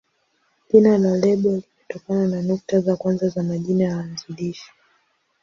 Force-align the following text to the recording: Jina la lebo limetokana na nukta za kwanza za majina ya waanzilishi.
Jina 0.71 0.97
la 0.97 1.15
lebo 1.17 1.49
limetokana 1.51 2.27
na 2.27 2.41
nukta 2.41 2.79
za 2.81 2.95
kwanza 2.95 3.27
za 3.29 3.43
majina 3.43 3.83
ya 3.83 3.97
waanzilishi. 3.97 4.71